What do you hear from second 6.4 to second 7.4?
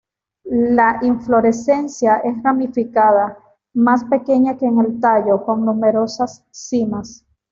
cimas.